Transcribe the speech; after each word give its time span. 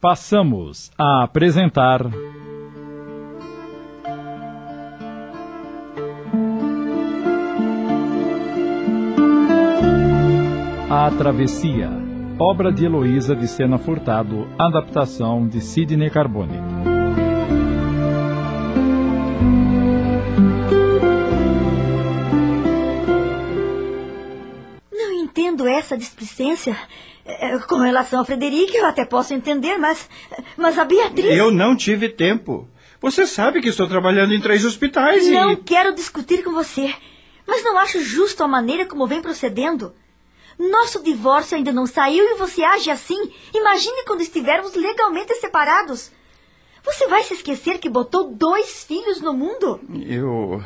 Passamos 0.00 0.90
a 0.96 1.24
apresentar. 1.24 2.00
A 10.88 11.10
Travessia, 11.18 11.90
obra 12.38 12.72
de 12.72 12.86
Heloísa 12.86 13.36
de 13.36 13.46
Sena 13.46 13.76
Furtado, 13.76 14.48
adaptação 14.58 15.46
de 15.46 15.60
Sidney 15.60 16.08
Carbone. 16.08 16.56
Não 24.90 25.12
entendo 25.12 25.68
essa 25.68 25.94
displicência. 25.98 26.74
É, 27.38 27.58
Com 27.58 27.76
relação 27.76 28.20
a 28.20 28.24
Frederica, 28.24 28.76
eu 28.76 28.86
até 28.86 29.04
posso 29.04 29.34
entender, 29.34 29.76
mas. 29.78 30.08
Mas 30.56 30.78
a 30.78 30.84
Beatriz. 30.84 31.36
Eu 31.36 31.50
não 31.50 31.76
tive 31.76 32.08
tempo. 32.08 32.68
Você 33.00 33.26
sabe 33.26 33.62
que 33.62 33.68
estou 33.68 33.88
trabalhando 33.88 34.34
em 34.34 34.40
três 34.40 34.64
hospitais 34.64 35.26
Não 35.28 35.52
e. 35.52 35.56
quero 35.56 35.94
discutir 35.94 36.44
com 36.44 36.52
você, 36.52 36.94
mas 37.46 37.64
não 37.64 37.78
acho 37.78 38.02
justo 38.02 38.44
a 38.44 38.48
maneira 38.48 38.84
como 38.84 39.06
vem 39.06 39.22
procedendo. 39.22 39.94
Nosso 40.58 41.02
divórcio 41.02 41.56
ainda 41.56 41.72
não 41.72 41.86
saiu 41.86 42.22
e 42.22 42.34
você 42.36 42.62
age 42.62 42.90
assim. 42.90 43.32
Imagine 43.54 44.04
quando 44.06 44.20
estivermos 44.20 44.74
legalmente 44.74 45.34
separados. 45.36 46.12
Você 46.84 47.08
vai 47.08 47.22
se 47.22 47.32
esquecer 47.34 47.78
que 47.78 47.88
botou 47.88 48.34
dois 48.34 48.84
filhos 48.84 49.22
no 49.22 49.32
mundo? 49.32 49.80
Eu. 50.06 50.62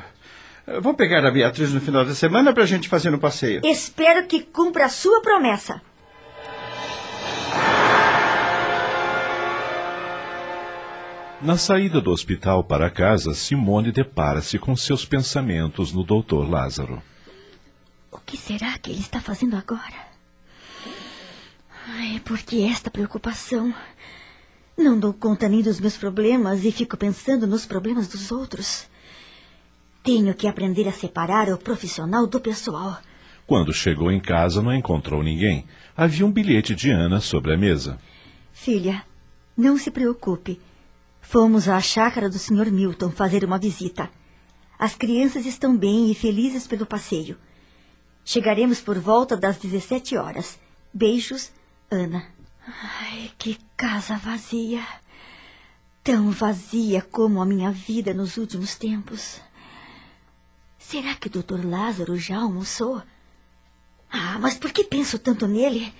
Vou 0.80 0.94
pegar 0.94 1.24
a 1.24 1.30
Beatriz 1.30 1.72
no 1.72 1.80
final 1.80 2.04
da 2.04 2.14
semana 2.14 2.52
para 2.52 2.62
a 2.64 2.66
gente 2.66 2.88
fazer 2.88 3.10
no 3.10 3.18
passeio. 3.18 3.60
Espero 3.64 4.26
que 4.26 4.40
cumpra 4.42 4.86
a 4.86 4.88
sua 4.88 5.20
promessa. 5.20 5.80
Na 11.42 11.58
saída 11.58 12.00
do 12.00 12.10
hospital 12.10 12.64
para 12.64 12.90
casa, 12.90 13.34
Simone 13.34 13.92
depara-se 13.92 14.58
com 14.58 14.74
seus 14.74 15.04
pensamentos 15.04 15.92
no 15.92 16.02
Dr. 16.02 16.48
Lázaro. 16.48 17.02
O 18.10 18.18
que 18.18 18.36
será 18.36 18.78
que 18.78 18.90
ele 18.90 19.00
está 19.00 19.20
fazendo 19.20 19.56
agora? 19.56 20.14
Ai, 21.86 22.20
por 22.24 22.38
que 22.38 22.64
esta 22.64 22.90
preocupação? 22.90 23.74
Não 24.76 24.98
dou 24.98 25.12
conta 25.12 25.48
nem 25.48 25.62
dos 25.62 25.80
meus 25.80 25.96
problemas 25.96 26.64
e 26.64 26.72
fico 26.72 26.96
pensando 26.96 27.46
nos 27.46 27.66
problemas 27.66 28.08
dos 28.08 28.32
outros. 28.32 28.88
Tenho 30.02 30.34
que 30.34 30.48
aprender 30.48 30.88
a 30.88 30.92
separar 30.92 31.48
o 31.50 31.58
profissional 31.58 32.26
do 32.26 32.40
pessoal. 32.40 32.98
Quando 33.46 33.72
chegou 33.74 34.10
em 34.10 34.20
casa, 34.20 34.62
não 34.62 34.74
encontrou 34.74 35.22
ninguém. 35.22 35.66
Havia 35.96 36.24
um 36.24 36.32
bilhete 36.32 36.74
de 36.74 36.90
Ana 36.90 37.20
sobre 37.20 37.52
a 37.52 37.56
mesa. 37.58 37.98
Filha, 38.52 39.04
não 39.56 39.76
se 39.76 39.90
preocupe. 39.90 40.58
Fomos 41.26 41.68
à 41.68 41.80
chácara 41.80 42.28
do 42.28 42.38
Sr. 42.38 42.70
Milton 42.70 43.10
fazer 43.10 43.44
uma 43.44 43.58
visita. 43.58 44.10
As 44.78 44.94
crianças 44.94 45.46
estão 45.46 45.76
bem 45.76 46.10
e 46.10 46.14
felizes 46.14 46.66
pelo 46.66 46.86
passeio. 46.86 47.36
Chegaremos 48.24 48.80
por 48.80 48.98
volta 48.98 49.36
das 49.36 49.56
17 49.56 50.16
horas. 50.16 50.58
Beijos, 50.92 51.50
Ana. 51.90 52.26
Ai, 52.66 53.32
que 53.38 53.58
casa 53.76 54.16
vazia. 54.18 54.86
Tão 56.04 56.30
vazia 56.30 57.00
como 57.00 57.40
a 57.40 57.46
minha 57.46 57.70
vida 57.72 58.12
nos 58.12 58.36
últimos 58.36 58.76
tempos. 58.76 59.40
Será 60.78 61.14
que 61.16 61.26
o 61.26 61.30
Dr. 61.30 61.66
Lázaro 61.66 62.16
já 62.16 62.36
almoçou? 62.36 63.02
Ah, 64.10 64.38
mas 64.38 64.54
por 64.56 64.70
que 64.70 64.84
penso 64.84 65.18
tanto 65.18 65.48
nele? 65.48 65.92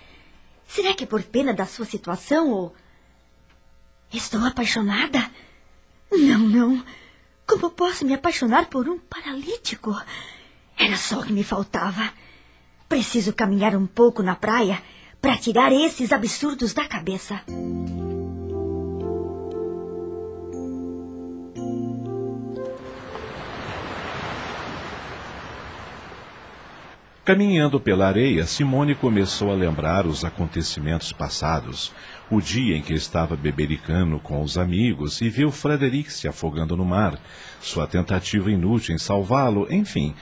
Será 0.68 0.94
que 0.94 1.04
é 1.04 1.06
por 1.06 1.22
pena 1.22 1.52
da 1.54 1.66
sua 1.66 1.86
situação 1.86 2.50
ou. 2.50 2.76
Estou 4.14 4.44
apaixonada? 4.46 5.28
Não, 6.12 6.38
não. 6.38 6.84
Como 7.44 7.68
posso 7.70 8.06
me 8.06 8.14
apaixonar 8.14 8.66
por 8.66 8.88
um 8.88 8.96
paralítico? 8.96 9.92
Era 10.78 10.96
só 10.96 11.18
o 11.18 11.24
que 11.24 11.32
me 11.32 11.42
faltava. 11.42 12.12
Preciso 12.88 13.32
caminhar 13.32 13.74
um 13.74 13.86
pouco 13.88 14.22
na 14.22 14.36
praia 14.36 14.80
para 15.20 15.36
tirar 15.36 15.72
esses 15.72 16.12
absurdos 16.12 16.72
da 16.72 16.86
cabeça. 16.86 17.42
Caminhando 27.24 27.80
pela 27.80 28.06
areia, 28.06 28.44
Simone 28.44 28.94
começou 28.94 29.50
a 29.50 29.54
lembrar 29.54 30.06
os 30.06 30.26
acontecimentos 30.26 31.10
passados. 31.10 31.90
O 32.30 32.38
dia 32.38 32.76
em 32.76 32.82
que 32.82 32.92
estava 32.92 33.34
bebericando 33.34 34.18
com 34.18 34.42
os 34.42 34.58
amigos 34.58 35.22
e 35.22 35.30
viu 35.30 35.50
Frederic 35.50 36.12
se 36.12 36.28
afogando 36.28 36.76
no 36.76 36.84
mar, 36.84 37.18
sua 37.62 37.86
tentativa 37.86 38.50
inútil 38.50 38.94
em 38.94 38.98
salvá-lo, 38.98 39.66
enfim, 39.72 40.14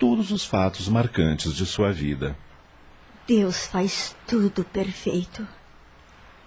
todos 0.00 0.32
os 0.32 0.44
fatos 0.44 0.88
marcantes 0.88 1.54
de 1.54 1.64
sua 1.64 1.92
vida. 1.92 2.36
Deus 3.24 3.68
faz 3.68 4.16
tudo 4.26 4.64
perfeito. 4.64 5.46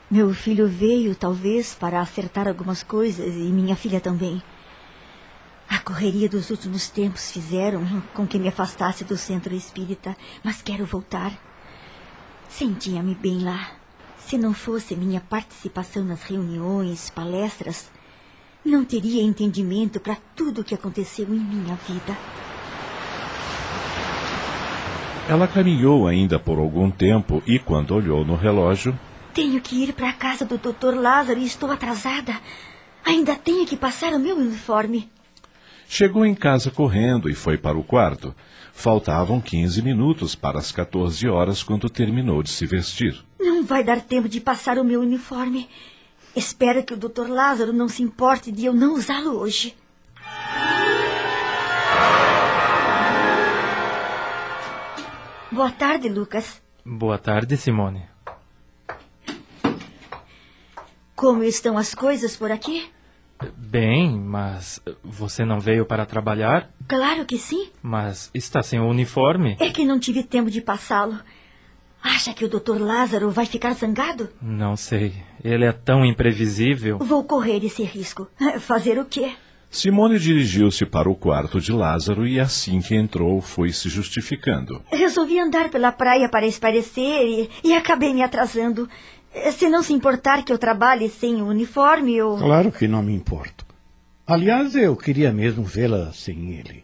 Meu 0.10 0.34
filho 0.34 0.68
veio, 0.68 1.16
talvez, 1.16 1.74
para 1.74 2.02
acertar 2.02 2.50
algumas 2.50 2.84
coisas 2.84 3.34
e 3.34 3.50
minha 3.50 3.78
filha 3.78 4.02
também. 4.02 4.44
A 5.72 5.80
correria 5.80 6.28
dos 6.28 6.50
últimos 6.50 6.90
tempos 6.90 7.32
fizeram 7.32 8.04
com 8.14 8.28
que 8.28 8.38
me 8.38 8.50
afastasse 8.50 9.06
do 9.06 9.16
centro 9.16 9.56
espírita, 9.56 10.18
mas 10.44 10.62
quero 10.62 10.86
voltar. 10.86 11.32
Sentia-me 12.50 13.16
bem 13.16 13.40
lá. 13.40 13.70
Se 14.20 14.38
não 14.38 14.54
fosse 14.54 14.98
minha 14.98 15.22
participação 15.22 16.04
nas 16.04 16.24
reuniões, 16.24 17.10
palestras, 17.10 17.90
não 18.66 18.84
teria 18.84 19.24
entendimento 19.24 19.98
para 20.02 20.18
tudo 20.36 20.60
o 20.60 20.64
que 20.66 20.76
aconteceu 20.76 21.26
em 21.28 21.40
minha 21.40 21.76
vida. 21.88 22.18
Ela 25.30 25.48
caminhou 25.48 26.06
ainda 26.06 26.38
por 26.38 26.60
algum 26.60 26.92
tempo 26.92 27.42
e, 27.48 27.58
quando 27.60 27.96
olhou 27.96 28.26
no 28.26 28.36
relógio, 28.36 28.94
Tenho 29.34 29.62
que 29.62 29.82
ir 29.82 29.94
para 29.94 30.10
a 30.10 30.14
casa 30.14 30.44
do 30.44 30.58
Dr. 30.58 30.94
Lázaro 31.00 31.40
e 31.40 31.46
estou 31.46 31.72
atrasada. 31.72 32.38
Ainda 33.06 33.38
tenho 33.38 33.66
que 33.66 33.78
passar 33.78 34.12
o 34.12 34.20
meu 34.20 34.36
uniforme. 34.36 35.10
Chegou 35.92 36.26
em 36.26 36.34
casa 36.34 36.72
correndo 36.72 37.30
e 37.30 37.36
foi 37.36 37.58
para 37.58 37.78
o 37.78 37.84
quarto. 37.84 38.34
Faltavam 38.72 39.42
15 39.42 39.82
minutos 39.82 40.36
para 40.36 40.58
as 40.58 40.72
14 40.72 41.28
horas 41.28 41.62
quando 41.62 41.90
terminou 41.90 42.42
de 42.42 42.50
se 42.50 42.66
vestir. 42.66 43.22
Não 43.38 43.66
vai 43.66 43.84
dar 43.84 44.00
tempo 44.00 44.30
de 44.30 44.40
passar 44.40 44.80
o 44.80 44.86
meu 44.86 45.02
uniforme. 45.02 45.68
Espero 46.34 46.82
que 46.82 46.94
o 46.94 46.98
Dr. 46.98 47.28
Lázaro 47.28 47.74
não 47.74 47.90
se 47.90 48.02
importe 48.02 48.54
de 48.54 48.64
eu 48.66 48.74
não 48.74 48.94
usá-lo 48.94 49.38
hoje. 49.38 49.76
Boa 55.52 55.72
tarde, 55.72 56.08
Lucas. 56.08 56.62
Boa 56.86 57.18
tarde, 57.18 57.58
Simone. 57.58 58.06
Como 61.14 61.44
estão 61.44 61.78
as 61.78 61.94
coisas 61.94 62.38
por 62.38 62.50
aqui? 62.50 62.90
Bem, 63.58 64.12
mas 64.12 64.82
você 65.04 65.46
não 65.46 65.60
veio 65.60 65.86
para 65.86 66.06
trabalhar? 66.06 66.70
Claro 66.88 67.26
que 67.26 67.38
sim. 67.38 67.70
Mas 67.82 68.30
está 68.34 68.62
sem 68.62 68.80
o 68.80 68.88
uniforme? 68.88 69.58
É 69.60 69.70
que 69.70 69.86
não 69.86 70.00
tive 70.00 70.24
tempo 70.24 70.52
de 70.52 70.62
passá-lo. 70.62 71.20
Acha 72.04 72.34
que 72.34 72.44
o 72.44 72.50
Dr. 72.50 72.80
Lázaro 72.80 73.30
vai 73.30 73.46
ficar 73.46 73.74
zangado? 73.74 74.30
Não 74.42 74.76
sei. 74.76 75.14
Ele 75.44 75.66
é 75.66 75.72
tão 75.72 76.04
imprevisível. 76.04 76.98
Vou 76.98 77.24
correr 77.24 77.64
esse 77.64 77.84
risco. 77.84 78.28
Fazer 78.60 78.98
o 78.98 79.06
quê? 79.06 79.34
Simone 79.70 80.20
dirigiu-se 80.20 80.86
para 80.86 81.10
o 81.10 81.16
quarto 81.16 81.62
de 81.62 81.72
Lázaro 81.72 82.28
e, 82.28 82.40
assim 82.42 82.82
que 82.82 82.94
entrou, 82.94 83.40
foi 83.40 83.72
se 83.72 83.88
justificando. 83.88 84.82
Resolvi 84.92 85.40
andar 85.40 85.70
pela 85.70 85.94
praia 85.94 86.28
para 86.28 86.46
esparecer 86.46 87.26
e, 87.26 87.50
e 87.64 87.74
acabei 87.74 88.14
me 88.14 88.22
atrasando. 88.22 88.90
Se 89.52 89.70
não 89.70 89.82
se 89.82 89.94
importar 89.94 90.44
que 90.44 90.52
eu 90.52 90.58
trabalhe 90.58 91.10
sem 91.10 91.42
o 91.42 91.48
uniforme, 91.48 92.16
eu. 92.16 92.36
Claro 92.38 92.72
que 92.72 92.88
não 92.88 93.02
me 93.02 93.14
importo. 93.14 93.66
Aliás, 94.28 94.76
eu 94.76 94.96
queria 94.96 95.32
mesmo 95.32 95.64
vê-la 95.64 96.12
sem 96.14 96.52
ele. 96.52 96.84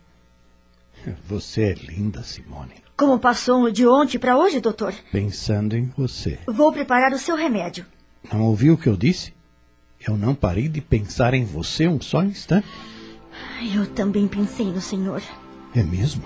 Você 1.27 1.63
é 1.63 1.73
linda, 1.73 2.23
Simone. 2.23 2.73
Como 2.95 3.19
passou 3.19 3.69
de 3.71 3.87
ontem 3.87 4.17
para 4.17 4.37
hoje, 4.37 4.59
doutor? 4.59 4.93
Pensando 5.11 5.75
em 5.75 5.91
você. 5.95 6.39
Vou 6.47 6.71
preparar 6.71 7.13
o 7.13 7.19
seu 7.19 7.35
remédio. 7.35 7.85
Não 8.31 8.41
ouviu 8.43 8.73
o 8.73 8.77
que 8.77 8.87
eu 8.87 8.97
disse? 8.97 9.33
Eu 10.05 10.17
não 10.17 10.33
parei 10.33 10.67
de 10.67 10.81
pensar 10.81 11.33
em 11.33 11.45
você 11.45 11.87
um 11.87 12.01
só 12.01 12.23
instante. 12.23 12.67
Eu 13.73 13.85
também 13.87 14.27
pensei 14.27 14.65
no 14.65 14.81
senhor. 14.81 15.21
É 15.75 15.83
mesmo? 15.83 16.23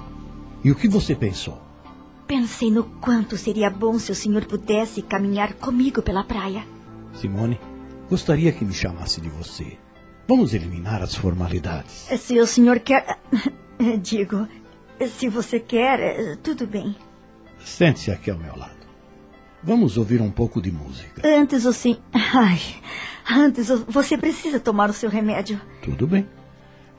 E 0.63 0.71
o 0.71 0.75
que 0.75 0.88
você 0.88 1.15
pensou? 1.15 1.62
Pensei 2.31 2.72
no 2.72 2.86
quanto 3.01 3.36
seria 3.36 3.69
bom 3.69 4.00
se 4.00 4.10
o 4.10 4.16
senhor 4.16 4.45
pudesse 4.45 5.01
caminhar 5.01 5.56
comigo 5.56 6.01
pela 6.01 6.24
praia. 6.24 6.66
Simone, 7.13 7.60
gostaria 8.10 8.54
que 8.54 8.63
me 8.63 8.74
chamasse 8.74 9.19
de 9.19 9.28
você. 9.28 9.78
Vamos 10.30 10.54
eliminar 10.54 11.01
as 11.01 11.13
formalidades. 11.13 12.07
Se 12.18 12.39
o 12.39 12.48
senhor 12.48 12.80
quer. 12.80 13.19
Digo, 14.01 14.48
se 15.10 15.28
você 15.28 15.60
quer, 15.60 16.38
tudo 16.38 16.66
bem. 16.66 16.95
Sente-se 17.60 18.12
aqui 18.12 18.31
ao 18.31 18.38
meu 18.38 18.57
lado. 18.57 18.88
Vamos 19.62 19.98
ouvir 19.98 20.22
um 20.22 20.31
pouco 20.31 20.62
de 20.62 20.72
música. 20.72 21.22
Antes 21.27 21.66
o 21.66 21.74
sim. 21.74 21.98
Ai, 22.16 22.62
antes 23.30 23.68
você 23.89 24.18
precisa 24.18 24.57
tomar 24.57 24.89
o 24.89 24.94
seu 24.94 25.10
remédio. 25.10 25.60
Tudo 25.81 26.07
bem. 26.07 26.25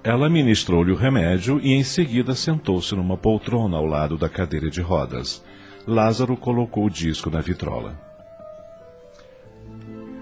Ela 0.05 0.29
ministrou-lhe 0.29 0.91
o 0.91 0.97
remédio 0.97 1.61
e 1.63 1.73
em 1.73 1.85
seguida 1.85 2.35
sentou-se 2.35 2.93
numa 2.95 3.17
poltrona 3.17 3.77
ao 3.77 3.87
lado 3.87 4.17
da 4.17 4.29
cadeira 4.29 4.69
de 4.69 4.81
rodas. 4.81 5.45
Lázaro 5.87 6.37
colocou 6.37 6.87
o 6.87 6.91
disco 6.91 7.31
na 7.31 7.41
vitrola. 7.41 7.97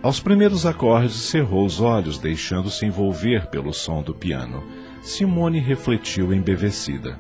Aos 0.03 0.21
primeiros 0.21 0.65
acordes, 0.65 1.15
cerrou 1.15 1.65
os 1.65 1.81
olhos, 1.81 2.19
deixando-se 2.19 2.85
envolver 2.85 3.47
pelo 3.49 3.73
som 3.73 4.03
do 4.03 4.15
piano. 4.15 4.63
Simone 5.03 5.61
refletiu 5.61 6.33
embevecida. 6.33 7.19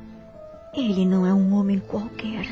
Ele 0.74 1.04
não 1.04 1.26
é 1.26 1.32
um 1.32 1.54
homem 1.54 1.78
qualquer. 1.78 2.46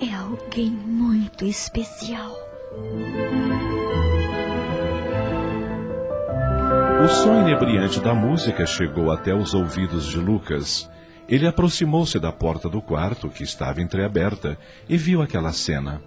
É 0.00 0.14
alguém 0.14 0.70
muito 0.70 1.44
especial. 1.44 2.34
O 7.04 7.08
som 7.08 7.42
inebriante 7.42 8.00
da 8.00 8.14
música 8.14 8.64
chegou 8.64 9.12
até 9.12 9.34
os 9.34 9.52
ouvidos 9.52 10.06
de 10.06 10.16
Lucas. 10.16 10.90
Ele 11.28 11.46
aproximou-se 11.46 12.18
da 12.18 12.32
porta 12.32 12.66
do 12.66 12.80
quarto, 12.80 13.28
que 13.28 13.42
estava 13.42 13.82
entreaberta, 13.82 14.56
e 14.88 14.96
viu 14.96 15.20
aquela 15.20 15.52
cena. 15.52 16.00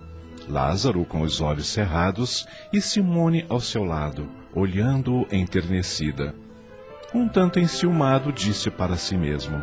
Lázaro 0.49 1.05
com 1.05 1.21
os 1.21 1.39
olhos 1.39 1.67
cerrados 1.67 2.47
e 2.73 2.81
Simone 2.81 3.45
ao 3.47 3.61
seu 3.61 3.83
lado, 3.83 4.27
olhando-o 4.55 5.27
enternecida. 5.31 6.33
Um 7.13 7.27
tanto 7.27 7.59
enciumado, 7.59 8.31
disse 8.31 8.71
para 8.71 8.97
si 8.97 9.15
mesmo: 9.15 9.61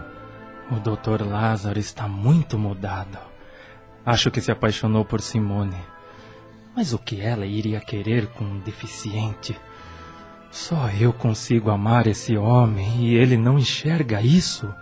O 0.71 0.77
Dr. 0.77 1.27
Lázaro 1.29 1.81
está 1.81 2.07
muito 2.07 2.57
mudado. 2.57 3.19
Acho 4.07 4.31
que 4.31 4.41
se 4.41 4.53
apaixonou 4.53 5.05
por 5.05 5.21
Simone. 5.21 5.83
Mas 6.77 6.93
o 6.93 6.99
que 6.99 7.21
ela 7.21 7.45
iria 7.45 7.81
querer 7.81 8.29
com 8.29 8.45
um 8.45 8.61
deficiente? 8.61 9.57
Só 10.55 10.89
eu 10.89 11.13
consigo 11.13 11.69
amar 11.69 12.07
esse 12.07 12.37
homem 12.37 13.09
e 13.09 13.17
ele 13.17 13.37
não 13.37 13.59
enxerga 13.59 14.23
isso. 14.23 14.73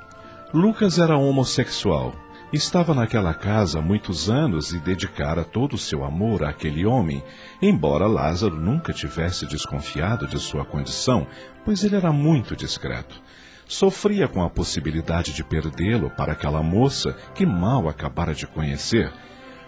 Lucas 0.53 0.99
era 0.99 1.17
homossexual. 1.17 2.15
Estava 2.53 2.93
naquela 2.93 3.33
casa 3.33 3.79
há 3.79 3.83
muitos 3.83 4.29
anos 4.29 4.75
e 4.75 4.79
dedicara 4.79 5.45
todo 5.45 5.73
o 5.73 5.79
seu 5.79 6.05
amor 6.05 6.45
àquele 6.45 6.85
homem, 6.85 7.25
embora 7.63 8.07
Lázaro 8.07 8.55
nunca 8.55 8.93
tivesse 8.93 9.47
desconfiado 9.47 10.27
de 10.27 10.39
sua 10.39 10.63
condição, 10.63 11.27
pois 11.65 11.83
ele 11.83 11.97
era 11.97 12.13
muito 12.13 12.55
discreto. 12.55 13.19
Sofria 13.67 14.29
com 14.29 14.43
a 14.43 14.51
possibilidade 14.51 15.33
de 15.33 15.43
perdê-lo 15.43 16.11
para 16.11 16.33
aquela 16.33 16.63
moça 16.63 17.17
que 17.35 17.47
mal 17.47 17.89
acabara 17.89 18.35
de 18.35 18.47
conhecer, 18.47 19.11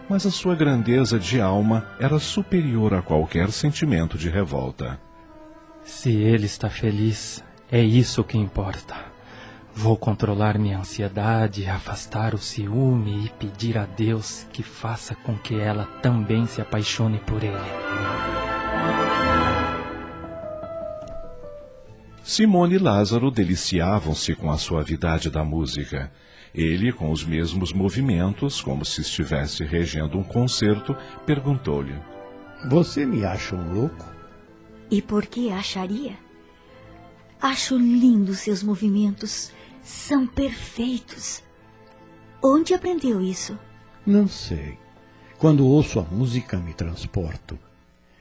mas 0.06 0.26
a 0.26 0.30
sua 0.30 0.54
grandeza 0.54 1.18
de 1.18 1.40
alma 1.40 1.86
era 1.98 2.18
superior 2.18 2.92
a 2.92 3.00
qualquer 3.00 3.50
sentimento 3.50 4.18
de 4.18 4.28
revolta. 4.28 5.00
Se 5.84 6.10
ele 6.10 6.46
está 6.46 6.70
feliz, 6.70 7.44
é 7.70 7.80
isso 7.80 8.24
que 8.24 8.38
importa. 8.38 8.94
Vou 9.74 9.96
controlar 9.96 10.58
minha 10.58 10.78
ansiedade, 10.78 11.66
afastar 11.66 12.34
o 12.34 12.38
ciúme 12.38 13.26
e 13.26 13.28
pedir 13.30 13.76
a 13.76 13.84
Deus 13.84 14.46
que 14.52 14.62
faça 14.62 15.14
com 15.14 15.36
que 15.36 15.54
ela 15.54 15.84
também 16.00 16.46
se 16.46 16.60
apaixone 16.60 17.18
por 17.18 17.42
ele. 17.42 17.58
Simone 22.22 22.76
e 22.76 22.78
Lázaro 22.78 23.30
deliciavam-se 23.30 24.34
com 24.34 24.50
a 24.50 24.56
suavidade 24.56 25.28
da 25.28 25.44
música. 25.44 26.10
Ele, 26.54 26.92
com 26.92 27.10
os 27.10 27.24
mesmos 27.24 27.72
movimentos, 27.72 28.62
como 28.62 28.84
se 28.84 29.02
estivesse 29.02 29.64
regendo 29.64 30.16
um 30.16 30.22
concerto, 30.22 30.96
perguntou-lhe: 31.26 31.94
Você 32.70 33.04
me 33.04 33.24
acha 33.26 33.54
um 33.54 33.74
louco? 33.74 34.14
E 34.94 35.02
por 35.02 35.26
que 35.26 35.50
acharia? 35.50 36.16
Acho 37.42 37.76
lindos 37.76 38.38
seus 38.38 38.62
movimentos. 38.62 39.50
São 39.82 40.24
perfeitos. 40.24 41.42
Onde 42.40 42.74
aprendeu 42.74 43.20
isso? 43.20 43.58
Não 44.06 44.28
sei. 44.28 44.78
Quando 45.36 45.66
ouço 45.66 45.98
a 45.98 46.04
música, 46.04 46.58
me 46.58 46.72
transporto. 46.72 47.58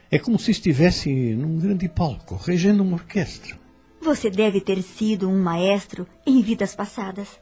É 0.09 0.17
como 0.17 0.39
se 0.39 0.49
estivesse 0.49 1.11
num 1.35 1.59
grande 1.59 1.87
palco, 1.87 2.41
regendo 2.43 2.81
uma 2.81 2.95
orquestra. 2.95 3.55
Você 4.01 4.31
deve 4.31 4.59
ter 4.59 4.81
sido 4.81 5.29
um 5.29 5.43
maestro 5.43 6.07
em 6.25 6.41
vidas 6.41 6.73
passadas. 6.73 7.39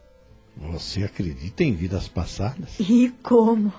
Você 0.57 1.05
acredita 1.05 1.63
em 1.63 1.73
vidas 1.73 2.09
passadas? 2.09 2.77
E 2.81 3.13
como? 3.23 3.71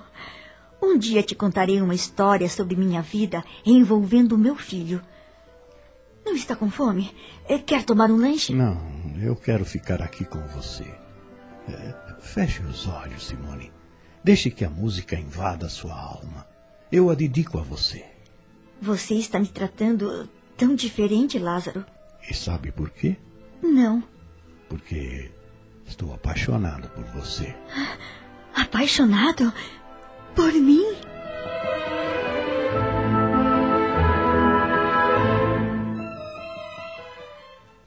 Um 0.82 0.96
dia 0.96 1.22
te 1.22 1.34
contarei 1.34 1.82
uma 1.82 1.94
história 1.94 2.48
sobre 2.48 2.74
minha 2.74 3.02
vida 3.02 3.44
envolvendo 3.66 4.38
meu 4.38 4.56
filho. 4.56 5.02
Não 6.24 6.34
está 6.34 6.54
com 6.56 6.70
fome? 6.70 7.14
Eh, 7.48 7.58
Quer 7.58 7.84
tomar 7.84 8.10
um 8.10 8.16
lanche? 8.16 8.52
Não, 8.54 8.80
eu 9.20 9.34
quero 9.36 9.64
ficar 9.64 10.00
aqui 10.02 10.24
com 10.24 10.40
você. 10.48 10.86
É, 11.68 11.94
feche 12.20 12.62
os 12.62 12.86
olhos, 12.88 13.26
Simone. 13.26 13.72
Deixe 14.24 14.50
que 14.50 14.64
a 14.64 14.70
música 14.70 15.16
invada 15.16 15.68
sua 15.68 15.94
alma. 15.94 16.46
Eu 16.90 17.10
a 17.10 17.14
dedico 17.14 17.58
a 17.58 17.62
você. 17.62 18.04
Você 18.80 19.14
está 19.14 19.38
me 19.38 19.46
tratando 19.48 20.28
tão 20.56 20.74
diferente, 20.74 21.38
Lázaro. 21.38 21.84
E 22.28 22.34
sabe 22.34 22.70
por 22.70 22.90
quê? 22.90 23.16
Não. 23.62 24.02
Porque 24.68 25.30
estou 25.86 26.12
apaixonado 26.14 26.88
por 26.90 27.04
você. 27.04 27.54
Apaixonado? 28.54 29.52
Por 30.34 30.52
mim? 30.52 30.94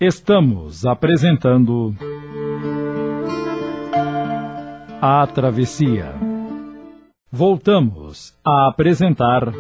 Estamos 0.08 0.86
apresentando. 0.86 1.96
A 5.02 5.26
Travessia. 5.26 6.14
Voltamos 7.32 8.38
a 8.46 8.68
apresentar. 8.68 9.52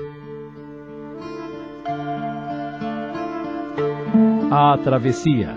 A 4.51 4.77
Travessia. 4.83 5.55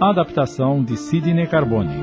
Adaptação 0.00 0.84
de 0.84 0.96
Sidney 0.96 1.48
Carbone. 1.48 1.98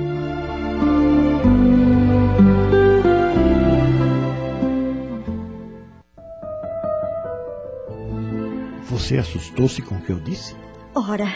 Você 8.89 9.17
assustou-se 9.17 9.81
com 9.81 9.95
o 9.95 10.01
que 10.01 10.11
eu 10.11 10.19
disse? 10.19 10.53
Ora, 10.93 11.27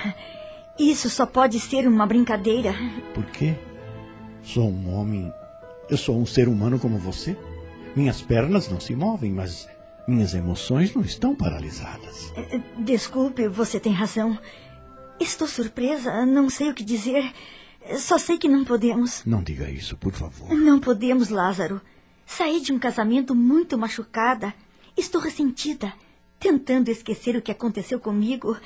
isso 0.80 1.10
só 1.10 1.26
pode 1.26 1.60
ser 1.60 1.88
uma 1.88 2.06
brincadeira. 2.06 2.74
Por 3.14 3.26
quê? 3.26 3.56
Sou 4.42 4.70
um 4.70 4.94
homem. 4.96 5.32
Eu 5.90 5.98
sou 5.98 6.20
um 6.20 6.26
ser 6.26 6.48
humano 6.48 6.80
como 6.80 6.98
você. 6.98 7.38
Minhas 7.96 8.22
pernas 8.22 8.70
não 8.70 8.80
se 8.80 8.96
movem, 8.96 9.32
mas 9.32 9.68
minhas 10.08 10.34
emoções 10.34 10.94
não 10.94 11.02
estão 11.02 11.36
paralisadas. 11.36 12.32
Eh, 12.36 12.60
Desculpe, 12.78 13.48
você 13.48 13.80
tem 13.80 13.92
razão. 13.92 14.38
Estou 15.20 15.48
surpresa, 15.48 16.26
não 16.26 16.50
sei 16.50 16.70
o 16.70 16.74
que 16.74 16.84
dizer. 16.84 17.32
Só 17.98 18.18
sei 18.18 18.38
que 18.38 18.48
não 18.48 18.64
podemos. 18.64 19.24
Não 19.26 19.42
diga 19.44 19.70
isso, 19.70 19.98
por 19.98 20.14
favor. 20.14 20.54
Não 20.56 20.80
podemos, 20.80 21.30
Lázaro. 21.30 21.82
Saí 22.26 22.62
de 22.62 22.72
um 22.72 22.80
casamento 22.80 23.34
muito 23.34 23.78
machucada. 23.78 24.54
Estou 24.96 25.20
ressentida. 25.20 25.92
Tentando 26.40 26.90
esquecer 26.90 27.36
o 27.36 27.42
que 27.42 27.52
aconteceu 27.52 28.00
comigo. 28.00 28.58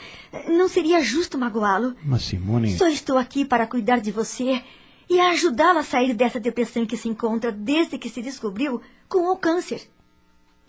Não 0.47 0.67
seria 0.67 1.01
justo 1.01 1.37
magoá-lo. 1.37 1.95
Mas 2.03 2.23
Simone. 2.23 2.77
Só 2.77 2.87
estou 2.87 3.17
aqui 3.17 3.43
para 3.43 3.65
cuidar 3.65 3.99
de 3.99 4.11
você 4.11 4.63
e 5.09 5.19
ajudá-la 5.19 5.79
a 5.79 5.83
sair 5.83 6.13
dessa 6.13 6.39
depressão 6.39 6.83
em 6.83 6.85
que 6.85 6.97
se 6.97 7.09
encontra 7.09 7.51
desde 7.51 7.97
que 7.97 8.09
se 8.09 8.21
descobriu 8.21 8.81
com 9.09 9.31
o 9.31 9.37
câncer. 9.37 9.89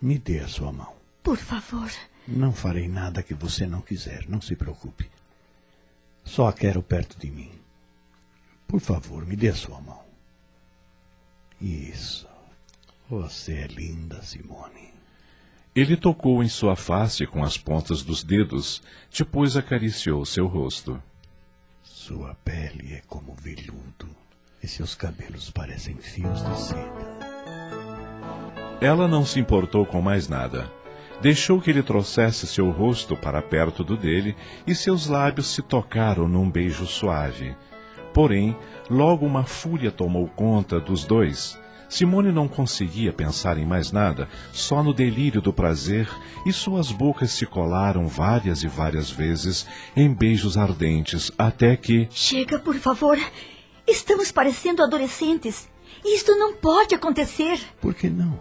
Me 0.00 0.18
dê 0.18 0.40
a 0.40 0.48
sua 0.48 0.72
mão. 0.72 0.94
Por 1.22 1.36
favor. 1.36 1.90
Não 2.26 2.52
farei 2.52 2.88
nada 2.88 3.22
que 3.22 3.34
você 3.34 3.66
não 3.66 3.82
quiser, 3.82 4.26
não 4.28 4.40
se 4.40 4.56
preocupe. 4.56 5.10
Só 6.24 6.48
a 6.48 6.52
quero 6.52 6.82
perto 6.82 7.18
de 7.18 7.30
mim. 7.30 7.50
Por 8.66 8.80
favor, 8.80 9.26
me 9.26 9.36
dê 9.36 9.48
a 9.48 9.54
sua 9.54 9.80
mão. 9.80 10.02
Isso. 11.60 12.26
Você 13.08 13.52
é 13.52 13.66
linda, 13.66 14.22
Simone. 14.22 14.93
Ele 15.74 15.96
tocou 15.96 16.40
em 16.40 16.48
sua 16.48 16.76
face 16.76 17.26
com 17.26 17.42
as 17.42 17.58
pontas 17.58 18.00
dos 18.02 18.22
dedos, 18.22 18.80
depois 19.10 19.56
acariciou 19.56 20.24
seu 20.24 20.46
rosto. 20.46 21.02
Sua 21.82 22.32
pele 22.44 22.94
é 22.94 23.02
como 23.08 23.34
veludo 23.34 24.08
e 24.62 24.68
seus 24.68 24.94
cabelos 24.94 25.50
parecem 25.50 25.96
fios 25.96 26.44
de 26.44 26.60
seda. 26.60 27.14
Ela 28.80 29.08
não 29.08 29.26
se 29.26 29.40
importou 29.40 29.84
com 29.84 30.00
mais 30.00 30.28
nada. 30.28 30.70
Deixou 31.20 31.60
que 31.60 31.70
ele 31.70 31.82
trouxesse 31.82 32.46
seu 32.46 32.70
rosto 32.70 33.16
para 33.16 33.42
perto 33.42 33.82
do 33.82 33.96
dele 33.96 34.36
e 34.66 34.76
seus 34.76 35.08
lábios 35.08 35.48
se 35.48 35.60
tocaram 35.60 36.28
num 36.28 36.48
beijo 36.48 36.86
suave. 36.86 37.56
Porém, 38.12 38.56
logo 38.88 39.26
uma 39.26 39.42
fúria 39.42 39.90
tomou 39.90 40.28
conta 40.28 40.78
dos 40.78 41.04
dois. 41.04 41.58
Simone 41.94 42.32
não 42.32 42.48
conseguia 42.48 43.12
pensar 43.12 43.56
em 43.56 43.64
mais 43.64 43.92
nada, 43.92 44.28
só 44.52 44.82
no 44.82 44.92
delírio 44.92 45.40
do 45.40 45.52
prazer, 45.52 46.08
e 46.44 46.52
suas 46.52 46.90
bocas 46.90 47.30
se 47.30 47.46
colaram 47.46 48.08
várias 48.08 48.64
e 48.64 48.66
várias 48.66 49.12
vezes 49.12 49.64
em 49.94 50.12
beijos 50.12 50.58
ardentes, 50.58 51.30
até 51.38 51.76
que. 51.76 52.08
Chega, 52.10 52.58
por 52.58 52.74
favor. 52.74 53.16
Estamos 53.86 54.32
parecendo 54.32 54.82
adolescentes. 54.82 55.68
Isto 56.04 56.34
não 56.34 56.56
pode 56.56 56.96
acontecer. 56.96 57.60
Por 57.80 57.94
que 57.94 58.10
não? 58.10 58.40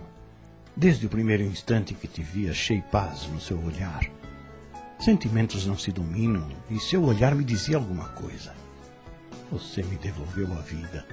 Desde 0.76 1.06
o 1.06 1.10
primeiro 1.10 1.44
instante 1.44 1.94
que 1.94 2.08
te 2.08 2.24
vi, 2.24 2.50
achei 2.50 2.82
paz 2.82 3.28
no 3.28 3.40
seu 3.40 3.64
olhar. 3.64 4.02
Sentimentos 4.98 5.68
não 5.68 5.78
se 5.78 5.92
dominam 5.92 6.48
e 6.72 6.80
seu 6.80 7.04
olhar 7.04 7.36
me 7.36 7.44
dizia 7.44 7.78
alguma 7.78 8.10
coisa. 8.10 8.56
Você 9.52 9.84
me 9.84 9.96
devolveu 9.98 10.52
a 10.54 10.62
vida. 10.62 11.06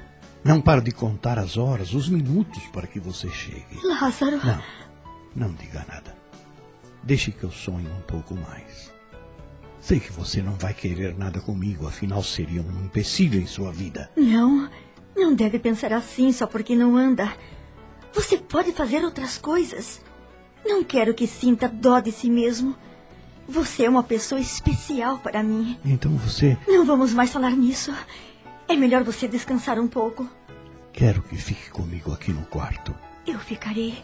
Não 0.42 0.60
paro 0.60 0.80
de 0.80 0.90
contar 0.90 1.38
as 1.38 1.56
horas, 1.56 1.92
os 1.92 2.08
minutos 2.08 2.62
para 2.72 2.86
que 2.86 2.98
você 2.98 3.28
chegue. 3.28 3.78
Lázaro. 3.84 4.40
Não, 4.44 4.62
não 5.34 5.52
diga 5.54 5.84
nada. 5.88 6.16
Deixe 7.02 7.30
que 7.30 7.44
eu 7.44 7.50
sonhe 7.50 7.86
um 7.86 8.00
pouco 8.02 8.34
mais. 8.34 8.90
Sei 9.80 9.98
que 9.98 10.12
você 10.12 10.42
não 10.42 10.52
vai 10.54 10.74
querer 10.74 11.16
nada 11.16 11.40
comigo, 11.40 11.86
afinal 11.86 12.22
seria 12.22 12.60
um 12.62 12.84
empecilho 12.84 13.40
em 13.40 13.46
sua 13.46 13.72
vida. 13.72 14.10
Não, 14.16 14.68
não 15.16 15.34
deve 15.34 15.58
pensar 15.58 15.92
assim 15.92 16.32
só 16.32 16.46
porque 16.46 16.76
não 16.76 16.96
anda. 16.96 17.32
Você 18.12 18.36
pode 18.36 18.72
fazer 18.72 19.02
outras 19.04 19.38
coisas. 19.38 20.02
Não 20.64 20.84
quero 20.84 21.14
que 21.14 21.26
sinta 21.26 21.68
dó 21.68 22.00
de 22.00 22.12
si 22.12 22.30
mesmo. 22.30 22.76
Você 23.48 23.84
é 23.84 23.90
uma 23.90 24.02
pessoa 24.02 24.40
especial 24.40 25.18
para 25.18 25.42
mim. 25.42 25.78
Então 25.84 26.14
você. 26.16 26.56
Não 26.68 26.84
vamos 26.84 27.12
mais 27.12 27.30
falar 27.30 27.52
nisso. 27.52 27.92
É 28.70 28.76
melhor 28.76 29.02
você 29.02 29.26
descansar 29.26 29.80
um 29.80 29.88
pouco. 29.88 30.30
Quero 30.92 31.22
que 31.22 31.34
fique 31.34 31.70
comigo 31.70 32.12
aqui 32.12 32.32
no 32.32 32.42
quarto. 32.42 32.94
Eu 33.26 33.40
ficarei. 33.40 33.98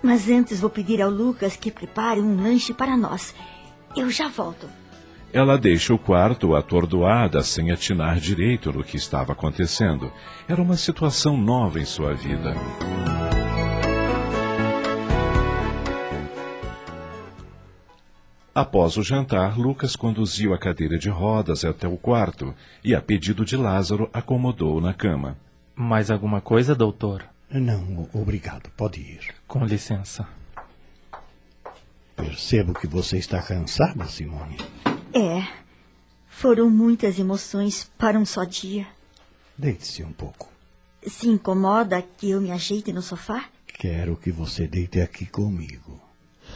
Mas 0.00 0.30
antes 0.30 0.60
vou 0.60 0.70
pedir 0.70 1.02
ao 1.02 1.10
Lucas 1.10 1.56
que 1.56 1.68
prepare 1.68 2.20
um 2.20 2.40
lanche 2.40 2.72
para 2.72 2.96
nós. 2.96 3.34
Eu 3.96 4.08
já 4.08 4.28
volto. 4.28 4.68
Ela 5.32 5.58
deixa 5.58 5.92
o 5.92 5.98
quarto 5.98 6.54
atordoada, 6.54 7.42
sem 7.42 7.72
atinar 7.72 8.20
direito 8.20 8.72
no 8.72 8.84
que 8.84 8.96
estava 8.96 9.32
acontecendo. 9.32 10.12
Era 10.46 10.62
uma 10.62 10.76
situação 10.76 11.36
nova 11.36 11.80
em 11.80 11.84
sua 11.84 12.14
vida. 12.14 12.54
Após 18.58 18.96
o 18.96 19.04
jantar, 19.04 19.56
Lucas 19.56 19.94
conduziu 19.94 20.52
a 20.52 20.58
cadeira 20.58 20.98
de 20.98 21.08
rodas 21.08 21.64
até 21.64 21.86
o 21.86 21.96
quarto 21.96 22.52
e, 22.82 22.92
a 22.92 23.00
pedido 23.00 23.44
de 23.44 23.56
Lázaro, 23.56 24.10
acomodou-o 24.12 24.80
na 24.80 24.92
cama. 24.92 25.38
Mais 25.76 26.10
alguma 26.10 26.40
coisa, 26.40 26.74
doutor? 26.74 27.24
Não, 27.48 28.08
obrigado. 28.12 28.68
Pode 28.76 29.00
ir. 29.00 29.32
Com 29.46 29.64
licença. 29.64 30.26
Percebo 32.16 32.74
que 32.74 32.88
você 32.88 33.16
está 33.16 33.40
cansada, 33.40 34.04
Simone. 34.06 34.56
É. 35.14 35.46
Foram 36.28 36.68
muitas 36.68 37.16
emoções 37.16 37.88
para 37.96 38.18
um 38.18 38.24
só 38.24 38.42
dia. 38.42 38.88
Deite-se 39.56 40.02
um 40.02 40.12
pouco. 40.12 40.50
Se 41.06 41.28
incomoda 41.28 42.02
que 42.02 42.30
eu 42.30 42.40
me 42.40 42.50
ajeite 42.50 42.92
no 42.92 43.02
sofá? 43.02 43.44
Quero 43.68 44.16
que 44.16 44.32
você 44.32 44.66
deite 44.66 45.00
aqui 45.00 45.26
comigo. 45.26 46.02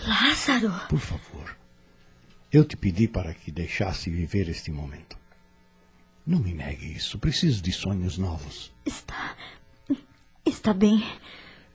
Lázaro! 0.05 0.73
Por 0.89 0.99
favor. 0.99 1.62
Eu 2.53 2.65
te 2.65 2.77
pedi 2.77 3.09
para 3.09 3.33
que 3.33 3.51
deixasse 3.51 4.11
viver 4.11 4.47
este 4.51 4.71
momento. 4.71 5.17
Não 6.27 6.39
me 6.39 6.53
negue 6.53 6.93
isso. 6.93 7.19
Preciso 7.19 7.63
de 7.63 7.73
sonhos 7.73 8.19
novos. 8.19 8.71
Está. 8.85 9.35
Está 10.45 10.75
bem. 10.75 11.03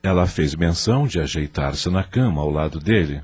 Ela 0.04 0.28
fez 0.28 0.54
menção 0.54 1.08
de 1.08 1.20
ajeitar-se 1.20 1.90
na 1.90 2.04
cama 2.04 2.42
ao 2.42 2.52
lado 2.52 2.80
dele. 2.80 3.24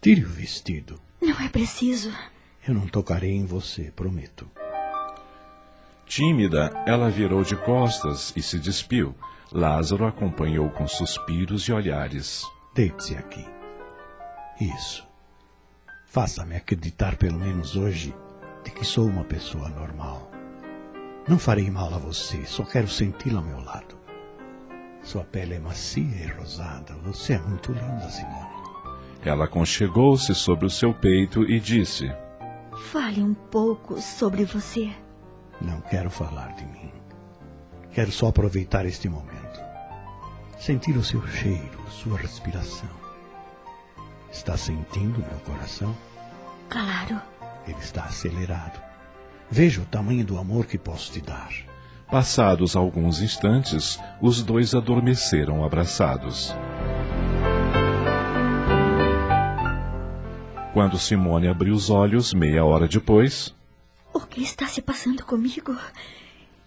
Tire 0.00 0.24
o 0.24 0.28
vestido. 0.28 0.98
Não 1.20 1.38
é 1.38 1.50
preciso. 1.50 2.10
Eu 2.66 2.72
não 2.72 2.88
tocarei 2.88 3.32
em 3.32 3.44
você, 3.44 3.92
prometo. 3.94 4.50
Tímida, 6.06 6.72
ela 6.86 7.10
virou 7.10 7.44
de 7.44 7.56
costas 7.56 8.32
e 8.34 8.42
se 8.42 8.58
despiu. 8.58 9.14
Lázaro 9.52 10.06
acompanhou 10.06 10.70
com 10.70 10.88
suspiros 10.88 11.68
e 11.68 11.72
olhares. 11.72 12.42
Deite-se 12.74 13.14
aqui. 13.16 13.44
Isso. 14.60 15.05
Faça-me 16.16 16.56
acreditar, 16.56 17.16
pelo 17.16 17.38
menos 17.38 17.76
hoje, 17.76 18.16
de 18.64 18.70
que 18.70 18.86
sou 18.86 19.04
uma 19.06 19.22
pessoa 19.22 19.68
normal. 19.68 20.30
Não 21.28 21.38
farei 21.38 21.70
mal 21.70 21.92
a 21.92 21.98
você, 21.98 22.42
só 22.46 22.64
quero 22.64 22.88
senti-la 22.88 23.40
ao 23.40 23.44
meu 23.44 23.60
lado. 23.60 23.98
Sua 25.02 25.24
pele 25.24 25.56
é 25.56 25.58
macia 25.58 26.24
e 26.24 26.26
rosada. 26.28 26.94
Você 27.04 27.34
é 27.34 27.38
muito 27.38 27.70
linda, 27.70 28.08
Simone. 28.08 28.48
Ela 29.22 29.44
aconchegou-se 29.44 30.34
sobre 30.34 30.64
o 30.64 30.70
seu 30.70 30.94
peito 30.94 31.42
e 31.42 31.60
disse: 31.60 32.10
Fale 32.90 33.22
um 33.22 33.34
pouco 33.34 34.00
sobre 34.00 34.46
você. 34.46 34.90
Não 35.60 35.82
quero 35.82 36.08
falar 36.08 36.54
de 36.54 36.64
mim. 36.64 36.92
Quero 37.92 38.10
só 38.10 38.28
aproveitar 38.28 38.86
este 38.86 39.06
momento. 39.06 39.60
Sentir 40.58 40.96
o 40.96 41.04
seu 41.04 41.26
cheiro, 41.28 41.90
sua 41.90 42.16
respiração. 42.16 43.05
Está 44.36 44.54
sentindo 44.54 45.18
meu 45.18 45.40
coração? 45.46 45.96
Claro. 46.68 47.20
Ele 47.66 47.78
está 47.78 48.04
acelerado. 48.04 48.78
Veja 49.50 49.80
o 49.80 49.86
tamanho 49.86 50.26
do 50.26 50.38
amor 50.38 50.66
que 50.66 50.76
posso 50.76 51.10
te 51.10 51.22
dar. 51.22 51.50
Passados 52.10 52.76
alguns 52.76 53.22
instantes, 53.22 53.98
os 54.20 54.42
dois 54.42 54.74
adormeceram 54.74 55.64
abraçados. 55.64 56.54
Quando 60.74 60.98
Simone 60.98 61.48
abriu 61.48 61.74
os 61.74 61.88
olhos, 61.88 62.34
meia 62.34 62.62
hora 62.62 62.86
depois. 62.86 63.54
O 64.12 64.20
que 64.20 64.42
está 64.42 64.66
se 64.66 64.82
passando 64.82 65.24
comigo? 65.24 65.74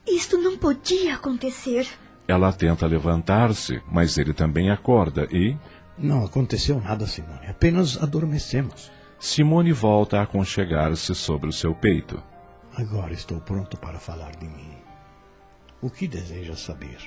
Isto 0.08 0.40
não 0.40 0.58
podia 0.58 1.14
acontecer. 1.14 1.88
Ela 2.28 2.52
tenta 2.52 2.88
levantar-se, 2.88 3.80
mas 3.92 4.18
ele 4.18 4.34
também 4.34 4.72
acorda 4.72 5.28
e. 5.32 5.56
Não 6.00 6.24
aconteceu 6.24 6.80
nada, 6.80 7.06
Simone. 7.06 7.48
Apenas 7.48 8.02
adormecemos. 8.02 8.90
Simone 9.20 9.74
volta 9.74 10.20
a 10.20 10.24
aconchegar-se 10.24 11.14
sobre 11.14 11.50
o 11.50 11.54
seu 11.54 11.76
peito. 11.76 12.24
Agora 12.74 13.14
estou 13.14 13.42
pronto 13.42 13.78
para 13.78 14.00
falar 14.00 14.32
de 14.38 14.48
mim. 14.48 14.78
O 15.82 15.90
que 15.90 16.08
deseja 16.08 16.56
saber? 16.56 16.98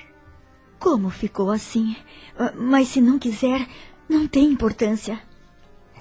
Como 0.77 1.09
ficou 1.09 1.49
assim? 1.49 1.95
Ah, 2.37 2.53
Mas 2.55 2.89
se 2.89 3.01
não 3.01 3.17
quiser, 3.17 3.67
não 4.07 4.27
tem 4.27 4.45
importância. 4.45 5.19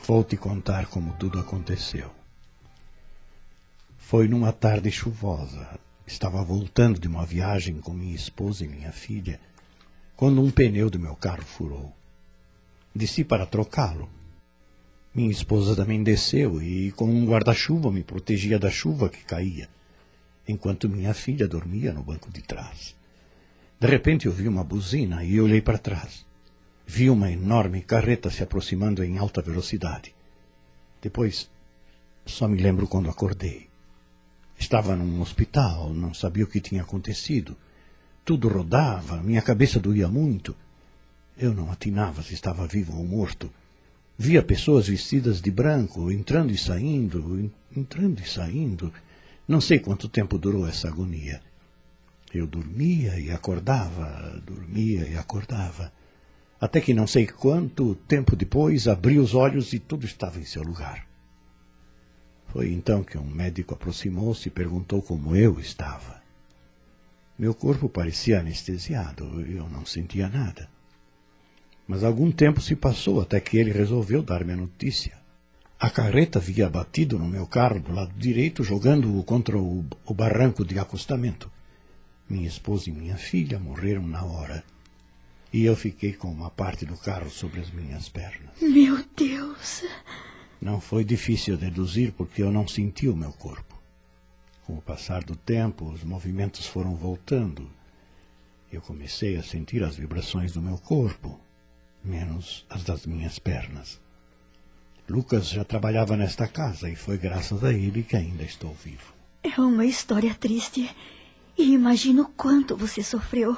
Vou 0.06 0.22
te 0.22 0.36
contar 0.36 0.86
como 0.86 1.14
tudo 1.14 1.38
aconteceu. 1.38 2.10
Foi 3.96 4.28
numa 4.28 4.52
tarde 4.52 4.90
chuvosa. 4.90 5.78
Estava 6.06 6.44
voltando 6.44 7.00
de 7.00 7.08
uma 7.08 7.24
viagem 7.24 7.80
com 7.80 7.92
minha 7.92 8.14
esposa 8.14 8.64
e 8.64 8.68
minha 8.68 8.92
filha, 8.92 9.40
quando 10.14 10.42
um 10.42 10.50
pneu 10.50 10.90
do 10.90 10.98
meu 10.98 11.14
carro 11.16 11.42
furou. 11.42 11.94
Desci 12.94 13.24
para 13.24 13.46
trocá-lo. 13.46 14.08
Minha 15.14 15.30
esposa 15.30 15.74
também 15.74 16.02
desceu 16.02 16.62
e, 16.62 16.92
com 16.92 17.06
um 17.06 17.26
guarda-chuva, 17.26 17.90
me 17.90 18.02
protegia 18.02 18.58
da 18.58 18.70
chuva 18.70 19.08
que 19.08 19.24
caía, 19.24 19.68
enquanto 20.46 20.88
minha 20.88 21.14
filha 21.14 21.48
dormia 21.48 21.92
no 21.92 22.02
banco 22.02 22.30
de 22.30 22.42
trás. 22.42 22.94
De 23.80 23.86
repente 23.86 24.28
ouvi 24.28 24.46
uma 24.46 24.62
buzina 24.62 25.24
e 25.24 25.40
olhei 25.40 25.62
para 25.62 25.78
trás. 25.78 26.26
Vi 26.86 27.08
uma 27.08 27.30
enorme 27.30 27.80
carreta 27.80 28.30
se 28.30 28.42
aproximando 28.42 29.02
em 29.02 29.16
alta 29.16 29.40
velocidade. 29.40 30.14
Depois, 31.00 31.50
só 32.26 32.46
me 32.46 32.60
lembro 32.60 32.86
quando 32.86 33.08
acordei. 33.08 33.68
Estava 34.58 34.94
num 34.94 35.20
hospital, 35.20 35.92
não 35.94 36.12
sabia 36.12 36.44
o 36.44 36.46
que 36.46 36.60
tinha 36.60 36.82
acontecido. 36.82 37.56
Tudo 38.24 38.48
rodava, 38.48 39.22
minha 39.22 39.40
cabeça 39.40 39.80
doía 39.80 40.08
muito. 40.08 40.54
Eu 41.36 41.54
não 41.54 41.70
atinava 41.70 42.22
se 42.22 42.34
estava 42.34 42.66
vivo 42.66 42.96
ou 42.96 43.04
morto. 43.04 43.50
Via 44.18 44.42
pessoas 44.42 44.88
vestidas 44.88 45.40
de 45.40 45.50
branco, 45.50 46.10
entrando 46.10 46.52
e 46.52 46.58
saindo, 46.58 47.50
entrando 47.74 48.20
e 48.20 48.28
saindo. 48.28 48.92
Não 49.48 49.60
sei 49.60 49.78
quanto 49.78 50.08
tempo 50.08 50.38
durou 50.38 50.66
essa 50.68 50.88
agonia. 50.88 51.40
Eu 52.32 52.46
dormia 52.46 53.18
e 53.18 53.30
acordava, 53.30 54.40
dormia 54.46 55.08
e 55.08 55.16
acordava. 55.16 55.92
Até 56.60 56.80
que 56.80 56.94
não 56.94 57.06
sei 57.06 57.26
quanto 57.26 57.94
tempo 58.06 58.36
depois 58.36 58.86
abri 58.86 59.18
os 59.18 59.34
olhos 59.34 59.72
e 59.72 59.78
tudo 59.78 60.06
estava 60.06 60.38
em 60.38 60.44
seu 60.44 60.62
lugar. 60.62 61.06
Foi 62.46 62.70
então 62.70 63.02
que 63.02 63.18
um 63.18 63.24
médico 63.24 63.74
aproximou-se 63.74 64.46
e 64.46 64.50
perguntou 64.50 65.02
como 65.02 65.34
eu 65.34 65.58
estava. 65.58 66.22
Meu 67.38 67.54
corpo 67.54 67.88
parecia 67.88 68.40
anestesiado, 68.40 69.24
eu 69.40 69.68
não 69.68 69.84
sentia 69.84 70.28
nada. 70.28 70.68
Mas 71.86 72.04
algum 72.04 72.30
tempo 72.30 72.60
se 72.60 72.74
passou 72.76 73.20
até 73.20 73.40
que 73.40 73.56
ele 73.56 73.72
resolveu 73.72 74.22
dar-me 74.22 74.52
a 74.52 74.56
notícia. 74.56 75.20
A 75.78 75.90
carreta 75.90 76.38
havia 76.38 76.70
batido 76.70 77.18
no 77.18 77.26
meu 77.26 77.46
carro 77.46 77.80
do 77.80 77.92
lado 77.92 78.12
direito, 78.16 78.62
jogando-o 78.62 79.22
contra 79.24 79.58
o, 79.58 79.84
o 80.06 80.14
barranco 80.14 80.64
de 80.64 80.78
acostamento. 80.78 81.50
Minha 82.28 82.46
esposa 82.46 82.88
e 82.88 82.92
minha 82.92 83.16
filha 83.16 83.58
morreram 83.58 84.06
na 84.06 84.24
hora. 84.24 84.64
e 85.52 85.64
eu 85.64 85.76
fiquei 85.76 86.14
com 86.14 86.28
uma 86.28 86.50
parte 86.50 86.86
do 86.86 86.96
carro 86.96 87.30
sobre 87.30 87.60
as 87.60 87.70
minhas 87.70 88.08
pernas. 88.08 88.58
Meu 88.60 89.04
Deus! 89.14 89.84
Não 90.60 90.80
foi 90.80 91.04
difícil 91.04 91.56
deduzir 91.58 92.12
porque 92.12 92.42
eu 92.42 92.50
não 92.50 92.66
senti 92.66 93.06
o 93.08 93.16
meu 93.16 93.32
corpo. 93.32 93.78
Com 94.64 94.74
o 94.74 94.80
passar 94.80 95.22
do 95.24 95.36
tempo, 95.36 95.84
os 95.90 96.02
movimentos 96.04 96.64
foram 96.66 96.94
voltando. 96.94 97.68
Eu 98.72 98.80
comecei 98.80 99.36
a 99.36 99.42
sentir 99.42 99.82
as 99.82 99.96
vibrações 99.96 100.52
do 100.52 100.62
meu 100.62 100.78
corpo, 100.78 101.38
menos 102.04 102.64
as 102.68 102.82
das 102.84 103.06
minhas 103.06 103.38
pernas. 103.38 104.00
Lucas 105.08 105.48
já 105.48 105.64
trabalhava 105.64 106.16
nesta 106.16 106.46
casa 106.46 106.88
e 106.88 106.96
foi 106.96 107.18
graças 107.18 107.62
a 107.64 107.72
ele 107.72 108.02
que 108.02 108.16
ainda 108.16 108.42
estou 108.42 108.74
vivo. 108.74 109.12
É 109.42 109.60
uma 109.60 109.84
história 109.84 110.34
triste. 110.34 110.88
E 111.58 111.72
imagino 111.74 112.32
quanto 112.36 112.76
você 112.76 113.02
sofreu. 113.02 113.56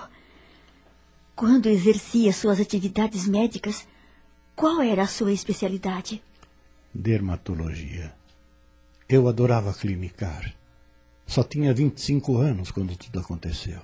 Quando 1.36 1.68
exercia 1.68 2.32
suas 2.32 2.58
atividades 2.60 3.28
médicas, 3.28 3.86
qual 4.56 4.80
era 4.80 5.02
a 5.02 5.06
sua 5.06 5.32
especialidade? 5.32 6.22
Dermatologia. 6.92 8.14
Eu 9.08 9.28
adorava 9.28 9.74
clinicar. 9.74 10.54
Só 11.26 11.42
tinha 11.42 11.74
25 11.74 12.36
anos 12.36 12.70
quando 12.70 12.96
tudo 12.96 13.20
aconteceu. 13.20 13.80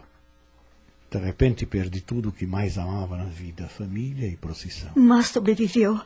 De 1.11 1.19
repente 1.19 1.67
perdi 1.67 2.01
tudo 2.01 2.29
o 2.29 2.33
que 2.33 2.47
mais 2.47 2.79
amava 2.79 3.17
na 3.17 3.25
vida, 3.25 3.67
família 3.67 4.29
e 4.29 4.37
procissão. 4.37 4.93
Mas 4.95 5.27
sobreviveu. 5.27 6.01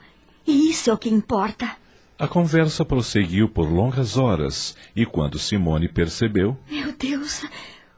E 0.47 0.71
isso 0.71 0.89
é 0.89 0.95
o 0.95 0.99
que 0.99 1.11
importa. 1.11 1.77
A 2.19 2.27
conversa 2.27 2.85
prosseguiu 2.87 3.49
por 3.49 3.69
longas 3.71 4.17
horas 4.17 4.75
e 4.97 5.05
quando 5.05 5.39
Simone 5.39 5.89
percebeu. 5.89 6.57
Meu 6.71 6.93
Deus, 6.93 7.45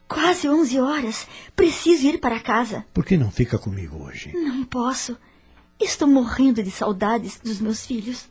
quase 0.08 0.48
onze 0.48 0.80
horas. 0.80 1.28
Preciso 1.54 2.08
ir 2.08 2.18
para 2.18 2.40
casa. 2.40 2.84
Por 2.92 3.04
que 3.04 3.16
não 3.16 3.30
fica 3.30 3.56
comigo 3.56 4.02
hoje? 4.02 4.32
Não 4.32 4.64
posso. 4.64 5.16
Estou 5.78 6.08
morrendo 6.08 6.60
de 6.60 6.70
saudades 6.72 7.38
dos 7.38 7.60
meus 7.60 7.86
filhos. 7.86 8.28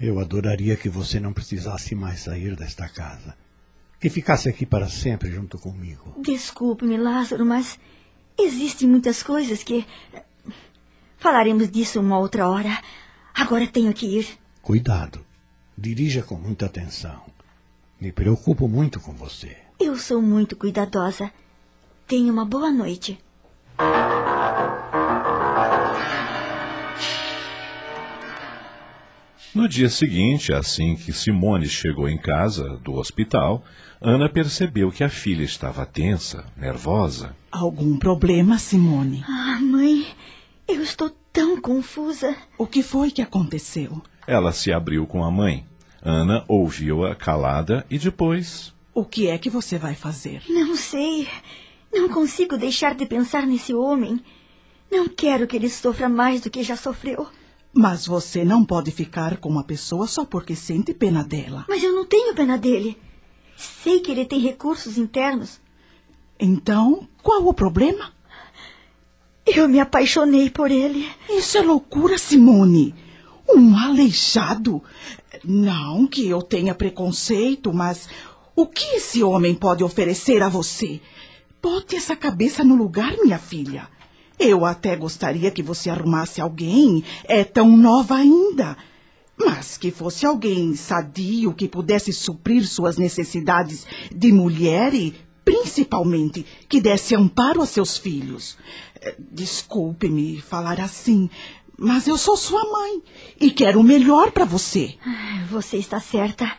Eu 0.00 0.18
adoraria 0.18 0.76
que 0.76 0.88
você 0.88 1.20
não 1.20 1.32
precisasse 1.32 1.94
mais 1.94 2.20
sair 2.20 2.56
desta 2.56 2.88
casa. 2.88 3.36
Que 4.00 4.08
ficasse 4.08 4.48
aqui 4.48 4.64
para 4.64 4.88
sempre 4.88 5.30
junto 5.30 5.58
comigo. 5.58 6.14
Desculpe-me, 6.22 6.96
Lázaro, 6.96 7.44
mas 7.44 7.78
existem 8.38 8.88
muitas 8.88 9.22
coisas 9.22 9.62
que. 9.62 9.86
Falaremos 11.18 11.70
disso 11.70 12.00
uma 12.00 12.18
outra 12.18 12.48
hora. 12.48 12.80
Agora 13.34 13.66
tenho 13.66 13.92
que 13.92 14.06
ir. 14.06 14.38
Cuidado. 14.62 15.24
Dirija 15.76 16.22
com 16.22 16.36
muita 16.36 16.66
atenção. 16.66 17.22
Me 18.00 18.12
preocupo 18.12 18.68
muito 18.68 19.00
com 19.00 19.12
você. 19.12 19.56
Eu 19.80 19.96
sou 19.96 20.22
muito 20.22 20.56
cuidadosa. 20.56 21.32
Tenha 22.06 22.32
uma 22.32 22.44
boa 22.44 22.70
noite. 22.70 23.18
No 29.58 29.68
dia 29.68 29.88
seguinte, 29.88 30.52
assim 30.52 30.94
que 30.94 31.12
Simone 31.12 31.68
chegou 31.68 32.08
em 32.08 32.16
casa 32.16 32.78
do 32.84 32.94
hospital, 32.94 33.64
Ana 34.00 34.28
percebeu 34.28 34.92
que 34.92 35.02
a 35.02 35.08
filha 35.08 35.42
estava 35.42 35.84
tensa, 35.84 36.44
nervosa. 36.56 37.34
Algum 37.50 37.98
problema, 37.98 38.56
Simone? 38.56 39.24
Ah, 39.26 39.58
mãe, 39.60 40.06
eu 40.68 40.80
estou 40.80 41.10
tão 41.32 41.60
confusa. 41.60 42.36
O 42.56 42.68
que 42.68 42.84
foi 42.84 43.10
que 43.10 43.20
aconteceu? 43.20 44.00
Ela 44.28 44.52
se 44.52 44.72
abriu 44.72 45.08
com 45.08 45.24
a 45.24 45.30
mãe. 45.30 45.66
Ana 46.00 46.44
ouviu-a 46.46 47.16
calada 47.16 47.84
e 47.90 47.98
depois. 47.98 48.72
O 48.94 49.04
que 49.04 49.26
é 49.26 49.36
que 49.38 49.50
você 49.50 49.76
vai 49.76 49.96
fazer? 49.96 50.40
Não 50.48 50.76
sei. 50.76 51.26
Não 51.92 52.08
consigo 52.08 52.56
deixar 52.56 52.94
de 52.94 53.04
pensar 53.06 53.44
nesse 53.44 53.74
homem. 53.74 54.22
Não 54.88 55.08
quero 55.08 55.48
que 55.48 55.56
ele 55.56 55.68
sofra 55.68 56.08
mais 56.08 56.42
do 56.42 56.48
que 56.48 56.62
já 56.62 56.76
sofreu. 56.76 57.26
Mas 57.72 58.06
você 58.06 58.44
não 58.44 58.64
pode 58.64 58.90
ficar 58.90 59.36
com 59.36 59.48
uma 59.48 59.64
pessoa 59.64 60.06
só 60.06 60.24
porque 60.24 60.56
sente 60.56 60.94
pena 60.94 61.22
dela. 61.22 61.64
Mas 61.68 61.82
eu 61.82 61.92
não 61.92 62.04
tenho 62.04 62.34
pena 62.34 62.56
dele. 62.56 62.98
Sei 63.56 64.00
que 64.00 64.10
ele 64.10 64.24
tem 64.24 64.40
recursos 64.40 64.96
internos. 64.96 65.60
Então, 66.38 67.08
qual 67.22 67.46
o 67.46 67.54
problema? 67.54 68.12
Eu 69.44 69.68
me 69.68 69.80
apaixonei 69.80 70.50
por 70.50 70.70
ele. 70.70 71.08
Isso 71.28 71.58
é 71.58 71.62
loucura, 71.62 72.18
Simone. 72.18 72.94
Um 73.48 73.76
aleijado. 73.76 74.82
Não 75.44 76.06
que 76.06 76.28
eu 76.28 76.42
tenha 76.42 76.74
preconceito, 76.74 77.72
mas 77.72 78.08
o 78.54 78.66
que 78.66 78.96
esse 78.96 79.22
homem 79.22 79.54
pode 79.54 79.82
oferecer 79.82 80.42
a 80.42 80.48
você? 80.48 81.00
Bote 81.62 81.96
essa 81.96 82.14
cabeça 82.14 82.62
no 82.62 82.76
lugar, 82.76 83.16
minha 83.22 83.38
filha. 83.38 83.88
Eu 84.38 84.64
até 84.64 84.94
gostaria 84.94 85.50
que 85.50 85.62
você 85.62 85.90
arrumasse 85.90 86.40
alguém. 86.40 87.02
É 87.24 87.42
tão 87.44 87.76
nova 87.76 88.16
ainda. 88.16 88.76
Mas 89.36 89.76
que 89.76 89.90
fosse 89.90 90.26
alguém 90.26 90.74
sadio 90.74 91.54
que 91.54 91.68
pudesse 91.68 92.12
suprir 92.12 92.66
suas 92.66 92.96
necessidades 92.96 93.86
de 94.14 94.32
mulher 94.32 94.92
e, 94.94 95.14
principalmente, 95.44 96.44
que 96.68 96.80
desse 96.80 97.14
amparo 97.14 97.62
a 97.62 97.66
seus 97.66 97.96
filhos. 97.96 98.58
Eh, 99.00 99.14
desculpe-me 99.30 100.40
falar 100.40 100.80
assim, 100.80 101.30
mas 101.78 102.08
eu 102.08 102.18
sou 102.18 102.36
sua 102.36 102.64
mãe 102.64 103.00
e 103.40 103.52
quero 103.52 103.78
o 103.78 103.84
melhor 103.84 104.32
para 104.32 104.44
você. 104.44 104.96
Ah, 105.06 105.44
você 105.48 105.76
está 105.76 106.00
certa. 106.00 106.50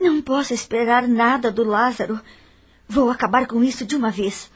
Não 0.00 0.22
posso 0.22 0.54
esperar 0.54 1.08
nada 1.08 1.50
do 1.50 1.64
Lázaro. 1.64 2.20
Vou 2.88 3.10
acabar 3.10 3.48
com 3.48 3.64
isso 3.64 3.84
de 3.84 3.96
uma 3.96 4.10
vez. 4.10 4.51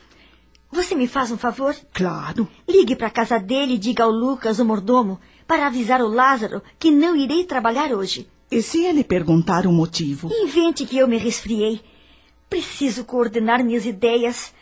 Você 0.71 0.95
me 0.95 1.07
faz 1.07 1.31
um 1.31 1.37
favor? 1.37 1.75
Claro. 1.93 2.49
Ligue 2.69 2.97
para 2.97 3.07
a 3.07 3.11
casa 3.11 3.39
dele 3.39 3.75
e 3.75 3.79
diga 3.79 4.05
ao 4.05 4.11
Lucas, 4.11 4.59
o 4.59 4.65
mordomo, 4.65 5.19
para 5.47 5.67
avisar 5.67 6.01
o 6.03 6.09
Lázaro 6.09 6.63
que 6.79 6.91
não 6.91 7.17
irei 7.17 7.45
trabalhar 7.45 7.93
hoje. 7.93 8.29
E 8.51 8.63
se 8.63 8.85
ele 8.85 9.03
perguntar 9.03 9.67
o 9.67 9.73
motivo? 9.73 10.31
Invente 10.33 10.85
que 10.85 10.99
eu 10.99 11.09
me 11.09 11.19
resfriei. 11.19 11.81
Preciso 12.49 13.05
coordenar 13.05 13.65
minhas 13.65 13.85
ideias. 13.85 14.55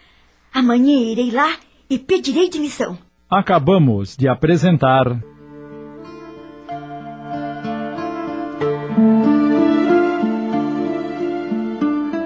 Amanhã 0.52 0.98
irei 0.98 1.30
lá 1.30 1.56
e 1.88 1.98
pedirei 1.98 2.48
demissão. 2.48 2.96
Acabamos 3.28 4.16
de 4.16 4.28
apresentar. 4.28 5.20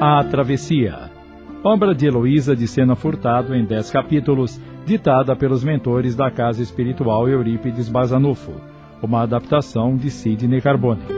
A 0.01 0.25
Travessia. 0.31 1.08
Obra 1.71 1.95
de 1.95 2.07
Heloísa 2.07 2.57
de 2.57 2.67
Sena 2.67 2.97
Furtado 2.97 3.55
em 3.55 3.63
dez 3.63 3.91
capítulos, 3.91 4.59
ditada 4.87 5.37
pelos 5.37 5.63
mentores 5.63 6.17
da 6.17 6.31
Casa 6.31 6.63
Espiritual 6.63 7.29
Eurípides 7.29 7.91
Bazanufo. 7.91 8.53
Uma 9.03 9.21
adaptação 9.25 9.95
de 9.95 10.11
Sidney 10.11 10.63
Carbone. 10.63 11.18